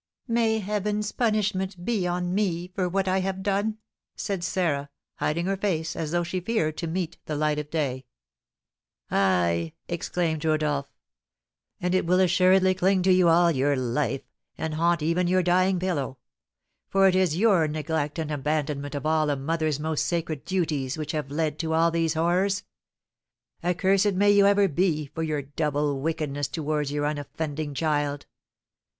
[0.27, 3.77] "May Heaven's punishment be on me for what I have done!"
[4.15, 8.07] said Sarah, hiding her face as though she feared to meet the light of day.
[9.11, 10.87] "Ay!" exclaimed Rodolph.
[11.79, 14.23] "And it will assuredly cling to you all your life,
[14.57, 16.17] and haunt even your dying pillow;
[16.89, 21.11] for it is your neglect and abandonment of all a mother's most sacred duties which
[21.11, 22.63] have led to all these horrors.
[23.63, 28.25] Accursed may you ever be for your double wickedness towards your unoffending child!